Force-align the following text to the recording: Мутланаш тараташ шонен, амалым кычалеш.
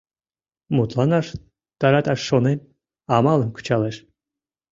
Мутланаш 0.75 1.27
тараташ 1.79 2.19
шонен, 2.27 2.59
амалым 3.15 3.51
кычалеш. 3.53 3.97